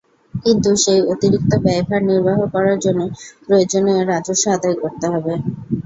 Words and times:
কিন্তু 0.33 0.69
সেই 0.83 0.99
অতিরিক্ত 1.11 1.51
ব্যয়ভার 1.63 2.01
নির্বাহ 2.09 2.39
করার 2.53 2.77
জন্য 2.79 3.01
প্রয়োজনীয় 3.45 4.01
রাজস্ব 4.05 4.45
আদায় 4.55 4.77
করতে 4.81 5.05
হবে। 5.13 5.33